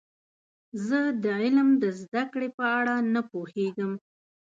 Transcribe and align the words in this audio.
زه 0.85 0.99
د 1.23 1.25
علم 1.41 1.69
د 1.83 1.85
زده 2.01 2.23
کړې 2.33 2.49
په 2.57 2.65
اړه 2.79 2.95
نه 3.13 3.21
پوهیږم. 3.31 3.91